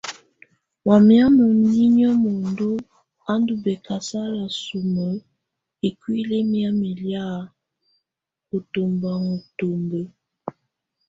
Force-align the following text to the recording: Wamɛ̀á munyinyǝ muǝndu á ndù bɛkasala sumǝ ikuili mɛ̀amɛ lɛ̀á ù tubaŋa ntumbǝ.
Wamɛ̀á 0.87 1.25
munyinyǝ 1.35 2.07
muǝndu 2.21 2.69
á 3.31 3.33
ndù 3.39 3.53
bɛkasala 3.63 4.43
sumǝ 4.63 5.05
ikuili 5.87 6.39
mɛ̀amɛ 6.51 6.89
lɛ̀á 7.03 7.29
ù 8.55 8.57
tubaŋa 8.71 9.33
ntumbǝ. 9.43 9.99